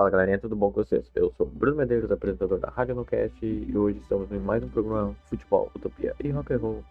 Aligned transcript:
Fala 0.00 0.08
galerinha, 0.08 0.38
tudo 0.38 0.56
bom 0.56 0.72
com 0.72 0.82
vocês? 0.82 1.10
Eu 1.14 1.30
sou 1.36 1.46
Bruno 1.46 1.76
Medeiros, 1.76 2.10
apresentador 2.10 2.58
da 2.58 2.70
Rádio 2.70 2.94
NoCast 2.94 3.36
e 3.44 3.76
hoje 3.76 3.98
estamos 3.98 4.32
em 4.32 4.38
mais 4.38 4.64
um 4.64 4.68
programa 4.70 5.14
Futebol, 5.26 5.70
Utopia 5.76 6.16
e 6.24 6.30
Rock 6.30 6.54
and 6.54 6.56
Roll 6.56 6.82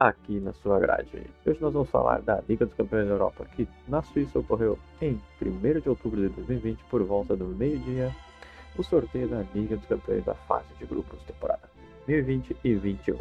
aqui 0.00 0.40
na 0.40 0.54
sua 0.54 0.80
grade. 0.80 1.26
Hoje 1.44 1.60
nós 1.60 1.74
vamos 1.74 1.90
falar 1.90 2.22
da 2.22 2.42
Liga 2.48 2.64
dos 2.64 2.74
Campeões 2.74 3.06
da 3.06 3.12
Europa, 3.12 3.44
que 3.54 3.68
na 3.86 4.00
Suíça 4.00 4.38
ocorreu 4.38 4.78
em 5.02 5.20
1 5.42 5.80
de 5.82 5.90
outubro 5.90 6.22
de 6.22 6.30
2020 6.30 6.82
por 6.84 7.02
volta 7.02 7.36
do 7.36 7.44
meio-dia 7.44 8.10
o 8.78 8.82
sorteio 8.82 9.28
da 9.28 9.44
Liga 9.54 9.76
dos 9.76 9.84
Campeões 9.84 10.24
da 10.24 10.32
fase 10.32 10.72
de 10.78 10.86
grupos 10.86 11.22
temporada 11.24 11.68
2020 12.06 12.56
e 12.64 12.74
21. 12.76 13.18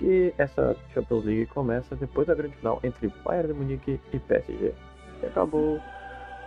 Que 0.00 0.34
essa 0.36 0.74
Champions 0.92 1.24
League 1.24 1.46
começa 1.46 1.94
depois 1.94 2.26
da 2.26 2.34
grande 2.34 2.56
final 2.56 2.80
entre 2.82 3.06
Bayern 3.24 3.52
de 3.52 3.54
Munique 3.60 4.00
e 4.12 4.18
PSG, 4.18 4.74
que 5.20 5.26
acabou 5.26 5.80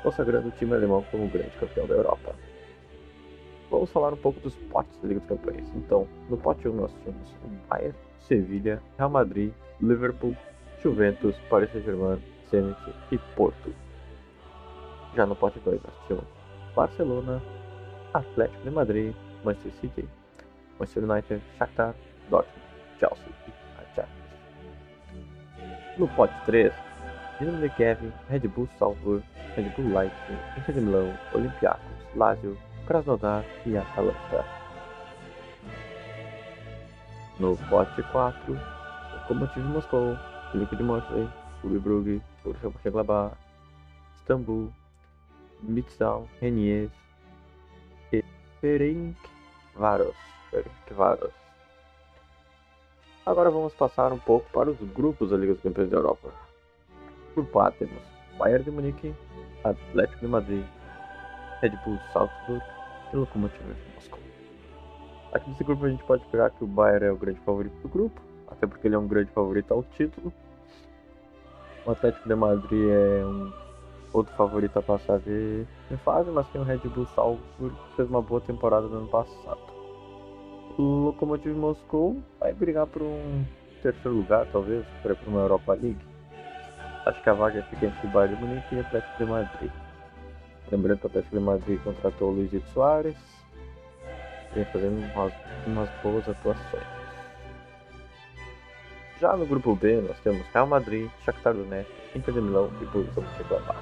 consagrando 0.03 0.47
o 0.47 0.51
time 0.51 0.73
alemão 0.73 1.03
como 1.11 1.27
grande 1.29 1.51
campeão 1.59 1.87
da 1.87 1.95
Europa. 1.95 2.35
Vamos 3.69 3.91
falar 3.91 4.13
um 4.13 4.17
pouco 4.17 4.39
dos 4.39 4.55
potes 4.71 4.97
da 5.01 5.07
Liga 5.09 5.19
dos 5.19 5.29
Campeões. 5.29 5.67
Então, 5.75 6.07
no 6.29 6.37
pote 6.37 6.67
1 6.67 6.73
nós 6.73 6.93
tínhamos 7.03 7.29
o 7.43 7.47
Bayern, 7.69 7.95
Sevilha, 8.19 8.81
Real 8.97 9.09
Madrid, 9.09 9.51
Liverpool, 9.81 10.35
Juventus, 10.81 11.35
Paris 11.49 11.71
Saint-Germain, 11.71 12.21
Zenit 12.49 12.79
e 13.11 13.17
Porto. 13.35 13.73
Já 15.15 15.25
no 15.25 15.35
pote 15.35 15.59
2 15.59 15.81
nós 15.83 15.93
tínhamos 16.07 16.27
Barcelona, 16.73 17.41
Atlético 18.13 18.63
de 18.63 18.69
Madrid, 18.69 19.15
Manchester 19.43 19.73
City, 19.81 20.07
Manchester 20.79 21.03
United, 21.03 21.41
Shakhtar, 21.57 21.93
Dortmund, 22.29 22.61
Chelsea 22.99 23.27
e 23.47 23.51
Ajax. 23.81 24.09
No 25.97 26.07
pote 26.09 26.33
3, 26.45 26.73
Dinamo 27.39 27.69
Kiev, 27.75 27.99
Red 28.29 28.47
Bull 28.47 28.67
Salzburg, 28.79 29.23
Red 29.55 29.69
Bull 29.75 29.93
Leipzig, 29.93 30.37
Inter 30.57 30.73
de 30.73 30.81
Milão, 30.81 31.17
Olympiacos, 31.33 32.15
Lazio, 32.15 32.57
Krasnodar 32.87 33.45
e 33.63 33.77
Atalanta. 33.77 34.43
No 37.39 37.55
pote 37.69 38.01
4, 38.11 38.59
Lokomotiv 39.13 39.63
Moscou, 39.65 40.17
Felipe 40.51 40.75
de 40.75 40.81
Marseille, 40.81 41.29
Clube 41.61 41.79
Brugge, 41.79 42.21
Borussia 42.43 42.69
Mönchengladbach, 42.69 43.37
Istambul, 44.15 44.73
Mitsal, 45.61 46.27
Reniers 46.41 46.91
e 48.11 48.23
Ferencváros. 48.59 50.15
Ferencváros. 50.49 51.33
Agora 53.27 53.51
vamos 53.51 53.75
passar 53.75 54.11
um 54.11 54.17
pouco 54.17 54.49
para 54.51 54.71
os 54.71 54.77
grupos 54.93 55.29
da 55.29 55.37
Liga 55.37 55.53
dos 55.53 55.61
Campeões 55.61 55.91
da 55.91 55.97
Europa. 55.97 56.46
Grupo 57.37 57.59
A 57.59 57.69
temos 57.69 58.01
Bayern 58.39 58.63
de 58.63 58.71
Munique, 58.71 59.13
Atlético 59.63 60.21
de 60.21 60.27
Madrid, 60.27 60.65
Red 61.61 61.69
Bull 61.85 61.99
Salzburg 62.11 62.63
e 63.13 63.15
Lokomotiv 63.15 63.61
de 63.61 63.93
Moscou. 63.93 64.19
Aqui 65.31 65.47
nesse 65.51 65.63
grupo 65.63 65.85
a 65.85 65.89
gente 65.89 66.03
pode 66.05 66.25
pegar 66.31 66.49
que 66.49 66.63
o 66.63 66.67
Bayern 66.67 67.05
é 67.05 67.11
o 67.11 67.15
grande 67.15 67.39
favorito 67.41 67.79
do 67.83 67.89
grupo, 67.89 68.19
até 68.47 68.65
porque 68.65 68.87
ele 68.87 68.95
é 68.95 68.97
um 68.97 69.07
grande 69.07 69.29
favorito 69.33 69.71
ao 69.71 69.83
título. 69.83 70.33
O 71.85 71.91
Atlético 71.91 72.27
de 72.27 72.33
Madrid 72.33 72.89
é 72.89 73.23
um 73.23 73.53
outro 74.13 74.33
favorito 74.33 74.79
a 74.79 74.81
passar 74.81 75.19
de, 75.19 75.63
de 75.91 75.97
fase, 75.97 76.31
mas 76.31 76.47
tem 76.47 76.59
o 76.59 76.63
Red 76.63 76.79
Bull 76.79 77.05
Salzburg 77.05 77.75
que 77.75 77.95
fez 77.97 78.09
uma 78.09 78.23
boa 78.23 78.41
temporada 78.41 78.87
no 78.87 78.97
ano 78.97 79.07
passado. 79.09 79.61
O 80.75 80.81
Lokomotiv 80.81 81.55
Moscou 81.55 82.17
vai 82.39 82.51
brigar 82.51 82.87
por 82.87 83.03
um 83.03 83.45
terceiro 83.83 84.17
lugar, 84.17 84.47
talvez, 84.51 84.83
para 85.03 85.15
uma 85.27 85.41
Europa 85.41 85.73
League. 85.75 86.06
Acho 87.07 87.23
que 87.23 87.29
a 87.29 87.33
vaga 87.33 87.63
fica 87.69 87.85
entre 87.85 88.07
Bayern 88.07 88.35
Munique 88.35 88.75
e 88.75 88.79
Atlético 88.81 89.17
de 89.17 89.31
Madrid. 89.31 89.71
Lembrando 90.69 90.99
que 90.99 91.05
o 91.05 91.07
Atlético 91.07 91.37
de 91.37 91.41
Madrid 91.41 91.79
contratou 91.81 92.29
o 92.29 92.33
Luizito 92.33 92.69
Soares, 92.71 93.15
vem 94.53 94.65
fazendo 94.65 94.99
umas, 95.13 95.33
umas 95.65 95.89
boas 96.03 96.27
atuações. 96.27 96.83
Já 99.21 99.37
no 99.37 99.45
grupo 99.45 99.73
B, 99.73 100.01
nós 100.01 100.19
temos 100.19 100.45
Real 100.53 100.67
Madrid, 100.67 101.09
Shakhtar 101.23 101.53
Donetsk, 101.53 101.89
Inter 102.13 102.33
de 102.33 102.41
Milão 102.41 102.69
e 102.81 102.85
Borussia 102.87 103.23
Mönchengladbach. 103.23 103.79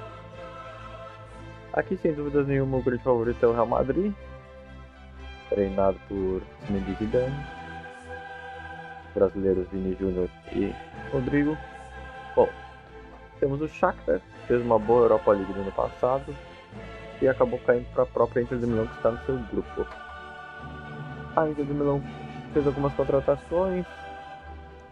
Aqui, 1.72 1.96
sem 1.96 2.14
dúvidas 2.14 2.46
nenhuma, 2.46 2.76
o 2.76 2.82
grande 2.82 3.02
favorito 3.02 3.44
é 3.44 3.48
o 3.48 3.52
Real 3.52 3.66
Madrid, 3.66 4.14
treinado 5.48 5.98
por 6.08 6.42
Zinedine 6.64 6.96
Zidane, 6.96 7.46
brasileiros 9.12 9.66
Vini 9.72 9.96
Júnior 9.98 10.28
e 10.52 10.72
Rodrigo. 11.10 11.58
Bom, 12.36 12.48
temos 13.38 13.60
o 13.60 13.68
Shakhtar, 13.68 14.20
que 14.20 14.46
fez 14.48 14.62
uma 14.62 14.78
boa 14.78 15.02
Europa 15.04 15.32
League 15.32 15.52
no 15.52 15.62
ano 15.62 15.72
passado 15.72 16.34
e 17.20 17.28
acabou 17.28 17.58
caindo 17.60 17.86
para 17.92 18.02
a 18.02 18.06
própria 18.06 18.42
Inter 18.42 18.58
de 18.58 18.66
Milão 18.66 18.86
que 18.86 18.96
está 18.96 19.10
no 19.10 19.18
seu 19.24 19.38
grupo. 19.50 19.86
A 21.36 21.48
Inter 21.48 21.64
de 21.64 21.72
Milão 21.72 22.02
fez 22.52 22.66
algumas 22.66 22.92
contratações, 22.94 23.86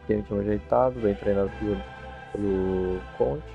tem 0.07 0.19
um 0.19 0.23
time 0.23 0.41
ajeitado, 0.41 1.01
bem 1.01 1.15
treinado 1.15 1.51
pelo, 1.59 1.81
pelo 2.33 3.01
Conte, 3.17 3.55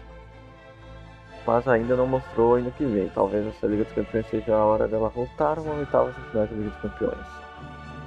mas 1.46 1.68
ainda 1.68 1.96
não 1.96 2.08
mostrou 2.08 2.56
ainda 2.56 2.72
que 2.72 2.86
vem. 2.86 3.10
Talvez 3.10 3.46
essa 3.48 3.68
Liga 3.68 3.84
dos 3.84 3.94
Campeões 3.94 4.28
seja 4.28 4.56
a 4.56 4.66
hora 4.66 4.88
dela 4.88 5.10
voltar 5.10 5.58
uma 5.60 5.76
oitava 5.76 6.12
final 6.12 6.46
da 6.46 6.54
Liga 6.54 6.70
dos 6.70 6.82
Campeões. 6.82 7.49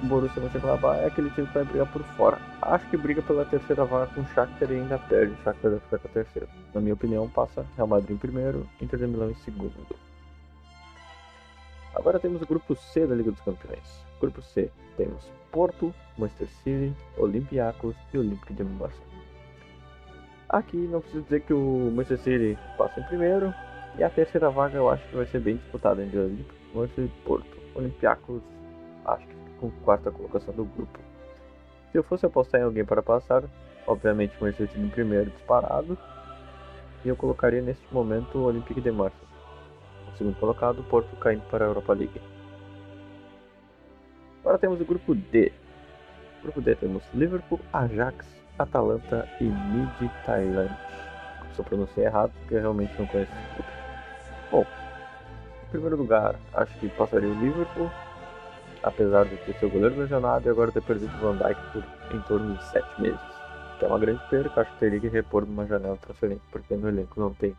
O 0.03 0.05
Borussia 0.05 0.41
Mönchengladbach 0.41 0.99
é 0.99 1.05
aquele 1.05 1.29
time 1.29 1.47
que 1.47 1.53
vai 1.53 1.63
brigar 1.63 1.89
por 1.93 2.03
fora. 2.17 2.37
Acho 2.61 2.89
que 2.89 2.97
briga 2.97 3.21
pela 3.21 3.45
terceira 3.45 3.85
vaga 3.85 4.13
com 4.13 4.19
o 4.19 4.27
Shakhtar 4.27 4.69
e 4.69 4.75
ainda 4.75 4.99
perde. 4.99 5.31
O 5.31 5.43
Shakhtar 5.43 5.71
vai 5.71 5.79
ficar 5.79 5.97
com 5.97 6.07
a 6.09 6.11
terceira. 6.11 6.47
Na 6.73 6.81
minha 6.81 6.93
opinião, 6.93 7.29
passa 7.29 7.65
Real 7.77 7.87
Madrid 7.87 8.11
em 8.11 8.17
primeiro, 8.17 8.67
Inter 8.81 8.99
de 8.99 9.07
Milão 9.07 9.31
em 9.31 9.35
segundo. 9.35 9.73
Agora 11.95 12.19
temos 12.19 12.41
o 12.41 12.45
grupo 12.45 12.75
C 12.75 13.07
da 13.07 13.15
Liga 13.15 13.31
dos 13.31 13.39
Campeões. 13.39 14.05
Grupo 14.19 14.41
C 14.41 14.69
temos 14.97 15.31
Porto, 15.53 15.93
Manchester 16.17 16.49
City, 16.49 16.93
Olympiacos 17.17 17.95
e 18.13 18.17
Olympique 18.17 18.53
de 18.53 18.63
Marseille. 18.65 19.05
Aqui 20.49 20.75
não 20.75 20.99
preciso 20.99 21.23
dizer 21.23 21.41
que 21.43 21.53
o 21.53 21.91
Manchester 21.95 22.19
City 22.19 22.59
passa 22.77 22.99
em 22.99 23.03
primeiro 23.03 23.53
e 23.97 24.03
a 24.03 24.09
terceira 24.09 24.49
vaga 24.49 24.75
eu 24.75 24.89
acho 24.89 25.07
que 25.07 25.15
vai 25.15 25.25
ser 25.27 25.39
bem 25.39 25.55
disputada 25.55 26.03
entre 26.03 26.19
Olympique, 26.19 26.53
Manchester 26.75 27.05
e 27.05 27.23
Porto. 27.23 27.57
Olympiacos 27.75 28.41
acho 29.05 29.25
que 29.27 29.32
com 29.63 29.71
quarta 29.85 30.11
colocação 30.11 30.53
do 30.53 30.65
grupo. 30.65 30.99
Se 31.91 31.97
eu 31.97 32.03
fosse 32.03 32.25
apostar 32.25 32.59
em 32.59 32.65
alguém 32.65 32.83
para 32.83 33.01
passar, 33.01 33.43
obviamente 33.87 34.35
o 34.37 34.43
Manchester 34.43 34.77
em 34.77 34.89
primeiro 34.89 35.29
disparado 35.29 35.97
e 37.05 37.07
eu 37.07 37.15
colocaria 37.15 37.61
neste 37.61 37.85
momento 37.93 38.37
o 38.37 38.43
Olympique 38.43 38.81
de 38.81 38.91
Marseille. 38.91 39.25
O 40.13 40.17
segundo 40.17 40.35
colocado, 40.37 40.79
o 40.79 40.83
Porto 40.83 41.15
caindo 41.15 41.43
para 41.49 41.63
a 41.63 41.67
Europa 41.69 41.93
League. 41.93 42.21
Agora 44.41 44.57
temos 44.57 44.81
o 44.81 44.85
grupo 44.85 45.15
D. 45.15 45.53
No 46.37 46.43
grupo 46.43 46.61
D 46.61 46.75
temos 46.75 47.03
Liverpool, 47.13 47.59
Ajax, 47.71 48.27
Atalanta 48.59 49.29
e 49.39 49.45
Midtjylland. 49.45 50.75
Se 51.53 51.59
eu 51.59 51.65
pronunciei 51.65 52.05
errado, 52.05 52.33
porque 52.39 52.55
eu 52.55 52.61
realmente 52.61 52.99
não 52.99 53.07
conheço 53.07 53.31
esse 53.31 53.53
grupo. 53.53 53.69
Bom, 54.51 54.65
em 55.63 55.69
primeiro 55.69 55.95
lugar, 55.95 56.35
acho 56.53 56.77
que 56.79 56.89
passaria 56.89 57.29
o 57.29 57.39
Liverpool, 57.39 57.89
apesar 58.83 59.25
de 59.25 59.37
ter 59.37 59.53
seu 59.55 59.69
goleiro 59.69 59.99
lesionado 59.99 60.47
e 60.47 60.51
agora 60.51 60.71
ter 60.71 60.83
perdido 60.83 61.13
o 61.15 61.19
Van 61.19 61.37
Dijk 61.37 61.61
por 61.71 62.15
em 62.15 62.21
torno 62.21 62.55
de 62.55 62.63
7 62.65 63.01
meses. 63.01 63.19
Que 63.79 63.85
é 63.85 63.87
uma 63.87 63.99
grande 63.99 64.21
perda, 64.29 64.61
acho 64.61 64.71
que 64.73 64.79
teria 64.79 64.99
que 64.99 65.07
repor 65.07 65.45
numa 65.45 65.65
janela 65.65 65.95
de 65.95 66.01
transferência, 66.01 66.43
porque 66.51 66.75
no 66.75 66.89
elenco 66.89 67.19
não 67.19 67.33
tem 67.33 67.55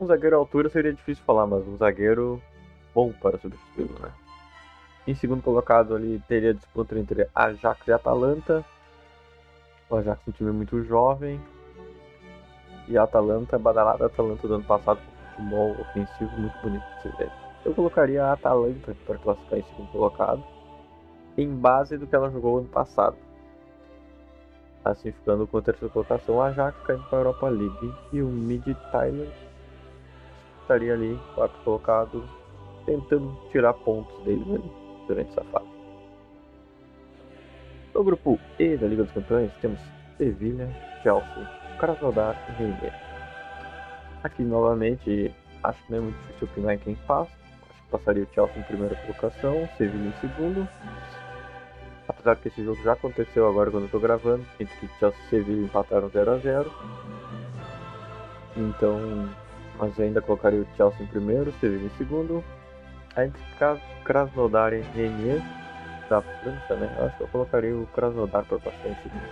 um 0.00 0.06
zagueiro 0.06 0.36
à 0.36 0.38
altura 0.38 0.68
seria 0.68 0.92
difícil 0.92 1.24
falar, 1.24 1.46
mas 1.46 1.66
um 1.66 1.76
zagueiro 1.76 2.42
bom 2.94 3.12
para 3.12 3.38
substituí-lo, 3.38 3.96
né? 4.00 4.10
Em 5.06 5.14
segundo 5.14 5.42
colocado 5.42 5.94
ali 5.94 6.22
teria 6.26 6.54
disputa 6.54 6.98
entre 6.98 7.28
Ajax 7.34 7.86
e 7.86 7.92
Atalanta. 7.92 8.64
O 9.88 9.96
Ajax 9.96 10.20
é 10.26 10.30
um 10.30 10.32
time 10.32 10.50
muito 10.50 10.82
jovem. 10.84 11.40
E 12.88 12.98
a 12.98 13.04
Atalanta, 13.04 13.58
badalada 13.58 14.06
Atalanta 14.06 14.46
do 14.48 14.54
ano 14.54 14.64
passado, 14.64 15.00
futebol 15.30 15.72
ofensivo 15.80 16.30
muito 16.38 16.56
bonito 16.62 16.84
de 16.96 17.02
se 17.02 17.16
ver. 17.16 17.43
Eu 17.64 17.74
colocaria 17.74 18.24
a 18.24 18.32
Atalanta 18.32 18.94
para 19.06 19.18
classificar 19.18 19.58
em 19.58 19.62
segundo 19.62 19.90
colocado, 19.90 20.44
em 21.36 21.48
base 21.48 21.96
do 21.96 22.06
que 22.06 22.14
ela 22.14 22.30
jogou 22.30 22.58
ano 22.58 22.68
passado. 22.68 23.16
Assim 24.84 25.12
ficando 25.12 25.46
com 25.46 25.58
a 25.58 25.62
terceira 25.62 25.92
colocação, 25.92 26.42
a 26.42 26.48
Ajax 26.48 26.78
caindo 26.82 27.04
para 27.04 27.18
a 27.18 27.20
Europa 27.20 27.48
League 27.48 27.94
e 28.12 28.20
o 28.20 28.26
Mid-Thailand 28.26 29.32
estaria 30.60 30.92
ali, 30.92 31.18
quarto 31.34 31.58
colocado, 31.64 32.22
tentando 32.84 33.34
tirar 33.50 33.72
pontos 33.72 34.22
deles 34.24 34.46
ali 34.46 34.70
durante 35.06 35.30
essa 35.30 35.44
fase. 35.44 35.74
No 37.94 38.04
grupo 38.04 38.38
E 38.58 38.76
da 38.76 38.86
Liga 38.86 39.04
dos 39.04 39.12
Campeões 39.12 39.52
temos 39.62 39.80
Sevilha, 40.18 40.68
Chelsea, 41.02 41.50
Krasnodar 41.78 42.36
e 42.48 42.52
Reimer. 42.52 42.92
Aqui 44.22 44.42
novamente, 44.42 45.34
acho 45.62 45.82
que 45.86 45.92
não 45.92 45.98
é 45.98 46.00
muito 46.02 46.16
difícil 46.26 46.48
opinar 46.48 46.74
em 46.74 46.78
quem 46.78 46.94
passa. 47.06 47.43
Que 47.94 47.98
passaria 47.98 48.24
o 48.24 48.34
Chelsea 48.34 48.58
em 48.58 48.62
primeira 48.62 48.94
colocação, 48.96 49.68
Sevilha 49.78 50.08
em 50.08 50.20
segundo. 50.20 50.68
Apesar 52.08 52.36
que 52.36 52.48
esse 52.48 52.64
jogo 52.64 52.82
já 52.82 52.92
aconteceu 52.92 53.48
agora 53.48 53.70
quando 53.70 53.84
eu 53.84 53.86
estou 53.86 54.00
gravando, 54.00 54.44
entre 54.58 54.90
Chelsea 54.98 55.20
e 55.26 55.30
Sevilha 55.30 55.64
empataram 55.64 56.08
0 56.08 56.32
a 56.32 56.36
0 56.38 56.72
Então 58.56 59.30
mas 59.78 59.98
ainda 59.98 60.20
colocaria 60.20 60.60
o 60.60 60.66
Chelsea 60.76 61.02
em 61.02 61.06
primeiro, 61.06 61.52
Sevilla 61.60 61.86
em 61.86 61.98
segundo. 61.98 62.44
Entre 63.16 63.40
Krasnodar 64.04 64.72
e 64.72 64.80
Renier 64.80 65.40
da 66.08 66.20
França, 66.20 66.76
né? 66.76 66.94
Eu 66.98 67.06
acho 67.06 67.16
que 67.16 67.22
eu 67.22 67.28
colocaria 67.28 67.76
o 67.76 67.86
Krasnodar 67.88 68.44
para 68.44 68.58
passar 68.58 68.88
em 68.88 68.94
segundo. 69.02 69.28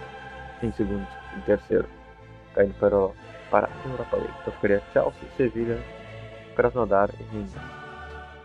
Em 0.62 0.72
segundo, 0.72 1.06
em 1.36 1.40
terceiro. 1.42 1.88
Caindo 2.54 2.74
para, 2.74 2.96
para 3.50 3.68
a 3.68 3.88
Europa 3.88 4.16
League. 4.16 4.34
Então 4.40 4.52
ficaria 4.54 4.82
Chelsea, 4.92 5.28
Sevilla, 5.36 5.78
Krasnodar 6.54 7.10
e 7.18 7.22
Renier. 7.24 7.81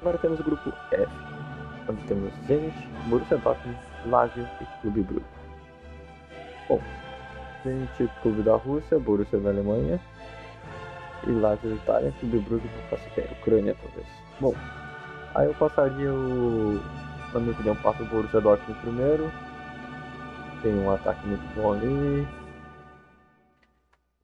Agora 0.01 0.17
temos 0.19 0.39
o 0.39 0.44
grupo 0.44 0.71
F, 0.91 1.11
onde 1.89 2.03
temos 2.03 2.33
Zenit, 2.45 2.88
Borussia 3.07 3.38
Dortmund, 3.38 3.77
Lazio 4.05 4.47
e 4.61 4.81
Clube 4.81 5.01
Brugge. 5.01 5.25
Bom, 6.69 6.81
Zenit, 7.63 8.09
Clube 8.21 8.44
da 8.44 8.55
Rússia, 8.55 8.99
Borussia 8.99 9.39
da 9.39 9.49
Alemanha, 9.49 9.99
e 11.25 11.31
Lazio 11.31 11.69
da 11.69 11.75
Itália, 11.75 12.13
Clube 12.19 12.39
Brugge 12.39 12.67
não 12.67 12.83
faço 12.89 13.07
ideia, 13.09 13.31
Ucrânia 13.39 13.75
talvez. 13.81 14.07
Bom, 14.39 14.53
aí 15.33 15.47
eu 15.47 15.53
passaria 15.55 16.13
o. 16.13 16.79
Na 17.33 17.39
minha 17.39 17.51
opinião, 17.51 17.75
passo 17.77 18.03
o 18.03 18.05
Borussia 18.05 18.39
Dortmund 18.39 18.79
primeiro. 18.81 19.31
Tem 20.61 20.73
um 20.73 20.91
ataque 20.91 21.25
muito 21.27 21.55
bom 21.55 21.73
ali. 21.73 22.27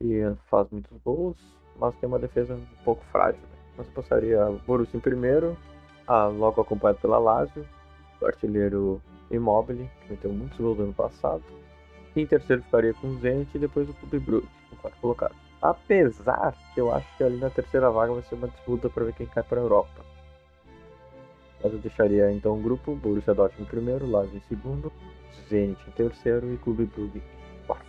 E 0.02 0.36
faz 0.50 0.70
muitos 0.70 0.98
gols, 1.04 1.38
mas 1.80 1.96
tem 1.96 2.08
uma 2.08 2.20
defesa 2.20 2.54
um 2.56 2.84
pouco 2.84 3.04
frágil. 3.12 3.53
Mas 3.78 3.88
passaria 3.90 4.46
Borussia 4.66 4.98
em 4.98 5.02
primeiro, 5.02 5.58
logo 6.38 6.62
acompanhado 6.62 7.00
pela 7.00 7.18
Lazio, 7.18 7.66
o 8.22 8.26
artilheiro 8.26 9.02
Immobile, 9.32 9.90
que 10.02 10.12
meteu 10.12 10.32
muitos 10.32 10.58
gols 10.60 10.78
no 10.78 10.84
ano 10.86 10.94
passado. 10.94 11.44
E 12.16 12.22
em 12.22 12.28
terceiro 12.28 12.62
ficaria 12.62 12.94
com 12.94 13.08
o 13.08 13.20
Zenit 13.20 13.50
e 13.56 13.60
depois 13.60 13.90
o 13.90 13.94
Clube 13.96 14.20
Brugge, 14.20 14.48
o 14.72 14.76
quarto 14.76 14.98
colocado. 15.02 15.36
Apesar 15.62 16.54
que 16.74 16.82
eu 16.82 16.94
acho 16.94 17.08
que 17.18 17.24
ali 17.24 17.38
na 17.38 17.50
terceira 17.50 17.90
vaga 17.90 18.14
vai 18.14 18.22
ser 18.24 18.36
uma 18.36 18.48
disputa 18.48 18.90
para 18.90 19.06
ver 19.06 19.14
quem 19.14 19.26
cai 19.26 19.42
para 19.44 19.60
a 19.60 19.64
Europa. 19.64 20.06
Mas 21.64 21.74
eu 21.74 21.80
deixaria 21.80 22.32
então 22.32 22.54
o 22.54 22.62
grupo 22.62 22.94
Borussia 22.96 23.34
Dortmund 23.34 23.64
em 23.64 23.72
primeiro, 23.72 24.06
Lazio 24.06 24.36
em 24.36 24.42
segundo, 24.42 24.92
Zenit 25.50 25.82
em 25.88 25.92
terceiro 25.92 26.54
e 26.54 26.58
Clube 26.58 26.86
Brugge 26.86 27.18
em 27.18 27.66
quarto. 27.66 27.88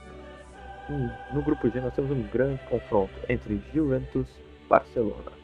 no 1.34 1.42
grupo 1.42 1.69
G 1.69 1.81
nós 1.81 1.92
temos 1.94 2.12
um 2.12 2.22
grande 2.28 2.62
confronto 2.69 3.12
entre 3.28 3.60
Juventus 3.75 4.28
e 4.28 4.69
Barcelona. 4.69 5.44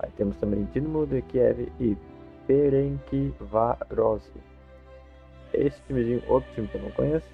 Aí 0.00 0.10
temos 0.16 0.36
também 0.36 0.68
Dinamo 0.72 1.06
de 1.06 1.22
Kiev 1.22 1.68
e 1.80 1.96
Ferencvárosi. 2.46 4.32
Esse 5.52 5.80
timezinho, 5.82 6.22
outro 6.28 6.50
time 6.54 6.66
que 6.68 6.76
eu 6.76 6.82
não 6.82 6.90
conheço. 6.90 7.28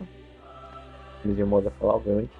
Timezinho 1.22 1.46
moda 1.46 1.70
falar, 1.72 1.94
obviamente. 1.94 2.32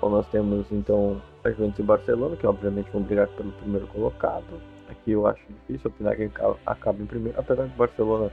Bom, 0.00 0.10
nós 0.10 0.26
temos 0.28 0.66
então 0.70 1.20
a 1.44 1.50
Juventus 1.50 1.78
e 1.78 1.82
Barcelona, 1.82 2.36
que 2.36 2.46
obviamente 2.46 2.90
vão 2.90 3.02
brigar 3.02 3.28
pelo 3.28 3.52
primeiro 3.52 3.86
colocado. 3.88 4.60
Aqui 4.88 5.12
eu 5.12 5.26
acho 5.26 5.42
difícil 5.48 5.90
opinar 5.90 6.16
quem 6.16 6.30
acaba 6.64 7.02
em 7.02 7.06
primeiro, 7.06 7.38
apesar 7.38 7.66
de 7.66 7.74
Barcelona 7.74 8.30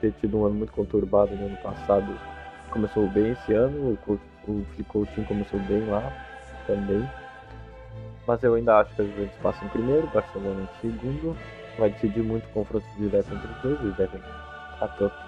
ter 0.00 0.12
tido 0.20 0.38
um 0.38 0.46
ano 0.46 0.54
muito 0.56 0.72
conturbado 0.72 1.34
no 1.34 1.46
ano 1.46 1.56
passado. 1.58 2.06
Começou 2.70 3.08
bem 3.08 3.32
esse 3.32 3.52
ano, 3.54 3.98
o, 4.06 4.12
o 4.48 4.84
Coutinho 4.88 5.26
começou 5.26 5.58
bem 5.60 5.86
lá 5.88 6.12
também. 6.66 7.08
Mas 8.26 8.42
eu 8.42 8.54
ainda 8.54 8.78
acho 8.78 8.94
que 8.94 9.02
a 9.02 9.04
Juventus 9.04 9.36
passa 9.42 9.64
em 9.64 9.68
primeiro, 9.68 10.06
Barcelona 10.08 10.62
em 10.62 10.80
segundo. 10.80 11.36
Vai 11.78 11.90
decidir 11.90 12.22
muito 12.22 12.48
confronto 12.52 12.86
direto 12.98 13.32
entre 13.32 13.46
os 13.46 13.62
dois, 13.62 13.80
eles 13.80 13.96
devem 13.96 14.20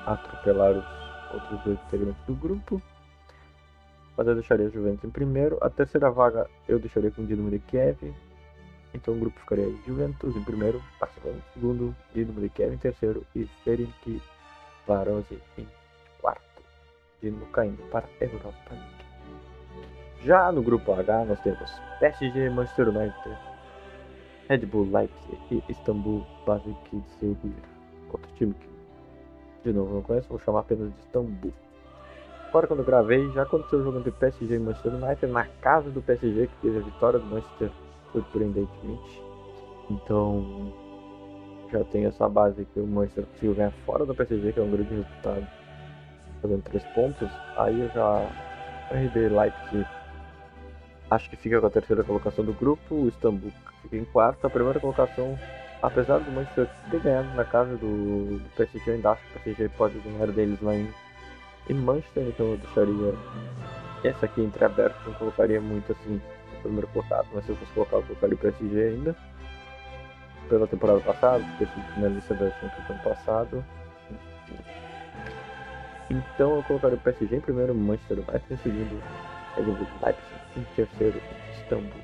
atropelar 0.07 0.73
os 0.73 1.35
outros 1.35 1.61
dois 1.65 1.79
integrantes 1.87 2.23
do 2.27 2.35
grupo 2.35 2.83
mas 4.19 4.27
eu 4.27 4.35
deixaria 4.35 4.67
a 4.67 4.71
Juventus 4.71 5.05
em 5.05 5.11
primeiro. 5.11 5.57
A 5.63 5.71
terceira 5.71 6.11
vaga 6.11 6.51
eu 6.69 6.81
deixaria 6.81 7.09
com 7.09 7.23
o 7.23 7.27
Dinamo 7.27 7.51
de 7.51 7.61
Kiev. 7.61 8.13
Então 8.93 9.15
o 9.15 9.19
grupo 9.19 9.39
ficaria 9.39 9.73
Juventus 9.87 10.35
em 10.35 10.43
primeiro, 10.43 10.83
Barcelona 11.01 11.39
em 11.39 11.53
segundo, 11.53 11.97
Dinamo 12.13 12.41
de 12.41 12.49
Kiev 12.49 12.75
em 12.75 12.79
terceiro 12.79 13.25
e 13.33 13.47
Ferenc 13.63 14.21
Varosi 14.89 15.41
em 15.57 15.69
quarto. 16.21 16.63
Dinamo 17.23 17.47
caindo 17.47 17.81
para 17.91 18.07
a 18.21 18.25
Europa 18.25 18.73
League. 18.73 19.08
Já 20.29 20.53
no 20.53 20.61
grupo 20.63 20.93
H 20.93 21.25
nós 21.25 21.41
temos 21.41 21.81
PSG, 22.01 22.51
Manchester 22.51 22.91
United, 22.91 23.39
Red 24.47 24.59
Bull 24.67 24.87
Leipzig 24.93 25.39
e 25.51 25.73
Istambul 25.73 26.23
Basaksehir. 26.45 27.55
Outro 28.13 28.31
time 28.35 28.53
que 28.53 28.69
de 29.65 29.73
novo 29.73 29.95
não 29.95 30.03
conheço, 30.03 30.29
vou 30.29 30.39
chamar 30.39 30.61
apenas 30.61 30.93
de 30.93 31.01
Istambul. 31.01 31.51
Agora 32.47 32.67
quando 32.67 32.81
eu 32.81 32.85
gravei, 32.85 33.27
já 33.31 33.45
aconteceu 33.45 33.79
o 33.79 33.85
jogo 33.85 34.01
entre 34.01 34.11
PSG 34.11 34.55
e 34.55 34.59
Manchester 34.59 34.97
United 34.97 35.33
na 35.33 35.47
casa 35.63 35.89
do 35.89 36.03
PSG, 36.03 36.47
que 36.47 36.57
teve 36.61 36.77
a 36.77 36.83
vitória 36.83 37.19
do 37.19 37.25
Manchester 37.25 37.71
surpreendentemente. 38.13 39.23
Então 39.89 40.71
já 41.73 41.83
tem 41.85 42.05
essa 42.05 42.29
base 42.29 42.67
que 42.67 42.81
o 42.81 42.87
Manchester 42.87 43.25
conseguiu 43.25 43.55
ganhar 43.55 43.73
fora 43.87 44.05
do 44.05 44.15
PSG, 44.15 44.53
que 44.53 44.61
é 44.61 44.63
um 44.63 44.71
grande 44.71 44.91
resultado, 44.91 45.47
fazendo 46.43 46.63
três 46.65 46.85
pontos. 46.89 47.31
Aí 47.57 47.81
eu 47.81 47.89
já 47.89 48.29
RB 48.91 49.31
Leipzig 49.31 49.98
acho 51.11 51.31
que 51.31 51.37
fica 51.37 51.61
com 51.61 51.67
a 51.67 51.71
terceira 51.71 52.05
colocação 52.05 52.45
do 52.45 52.53
grupo, 52.53 52.95
o 52.95 53.09
Istambul 53.09 53.53
fica 53.83 53.97
em 53.97 54.05
quarto, 54.05 54.47
a 54.47 54.51
primeira 54.51 54.79
colocação, 54.81 55.39
apesar 55.83 56.19
do 56.19 56.31
Manchester 56.31 56.69
ter 56.91 57.01
ganhado 57.01 57.29
na 57.35 57.45
casa 57.45 57.77
do, 57.77 58.39
do 58.39 58.51
PSG, 58.57 58.91
eu 58.91 58.95
ainda 58.95 59.11
acho 59.11 59.23
que 59.23 59.39
o 59.39 59.41
PSG 59.43 59.69
pode 59.77 59.99
ganhar 60.01 60.27
deles 60.27 60.61
lá 60.61 60.75
em 60.75 60.89
e 61.69 61.75
Manchester, 61.75 62.25
então 62.25 62.53
eu 62.53 62.57
deixaria 62.57 63.15
essa 64.03 64.27
aqui 64.27 64.41
entreaberta, 64.41 64.97
não 65.07 65.13
colocaria 65.15 65.61
muito 65.61 65.93
assim 65.93 66.21
no 66.55 66.63
primeiro 66.63 66.87
colocado, 66.89 67.29
mas 67.35 67.45
se 67.45 67.51
eu 67.51 67.57
fosse 67.57 67.73
colocar, 67.73 67.97
eu 67.97 68.03
colocaria 68.05 68.35
o 68.35 68.39
PSG 68.39 68.83
ainda. 68.83 69.17
Pela 70.49 70.67
temporada 70.67 71.01
passada, 71.01 71.45
porque 71.59 72.01
na 72.01 72.09
lista 72.09 72.35
da 72.35 72.51
Champions 72.53 72.91
ano 72.91 73.03
passado. 73.03 73.65
Então 76.11 76.57
eu 76.57 76.63
colocaria 76.63 76.97
o 76.97 77.01
PSG 77.01 77.37
em 77.37 77.41
primeiro, 77.41 77.75
Manchester 77.75 78.19
United 78.19 78.45
em 78.51 78.57
segundo, 78.57 79.03
Red 79.57 79.65
Bull 79.65 79.87
Leipzig 80.03 80.39
em 80.57 80.65
terceiro, 80.75 81.21
Istambul. 81.53 82.03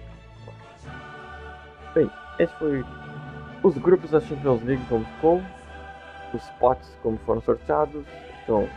Bem, 1.95 2.11
esse 2.39 2.53
foi 2.55 2.85
os 3.63 3.79
grupos 3.79 4.11
da 4.11 4.21
Champions 4.21 4.63
League 4.63 4.85
como 4.89 5.05
ficou, 5.05 5.43
os 6.33 6.43
potes 6.59 6.97
como 7.03 7.19
foram 7.19 7.41
sorteados. 7.41 8.05
Então, 8.43 8.69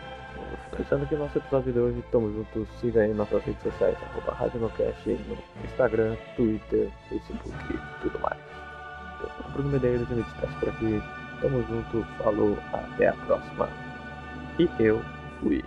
Finalizando 0.78 1.06
aqui 1.06 1.16
nosso 1.16 1.38
episódio 1.38 1.74
de 1.74 1.80
hoje, 1.80 2.04
tamo 2.12 2.32
junto, 2.32 2.68
siga 2.80 3.02
aí 3.02 3.14
nossas 3.14 3.44
redes 3.44 3.62
sociais, 3.64 3.98
arroba 4.04 4.34
Rádio 4.34 4.60
no 4.60 5.66
Instagram, 5.66 6.16
Twitter, 6.36 6.90
Facebook 7.10 7.74
e 7.74 8.02
tudo 8.02 8.20
mais. 8.20 8.38
Eu 9.22 9.30
sou 9.30 9.46
o 9.48 9.52
Bruno 9.54 9.70
Medeiros 9.70 10.08
e 10.12 10.14
me 10.14 10.24
despeço 10.24 10.54
por 10.60 10.70
aqui. 10.70 11.02
Tamo 11.42 11.64
junto, 11.64 12.04
falou, 12.24 12.58
até 12.74 13.08
a 13.08 13.14
próxima. 13.14 13.68
E 14.60 14.70
eu 14.80 15.02
fui. 15.40 15.64